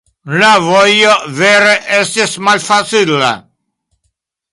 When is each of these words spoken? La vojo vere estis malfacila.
La 0.43 0.47
vojo 0.67 1.11
vere 1.39 1.75
estis 1.97 2.33
malfacila. 2.47 3.29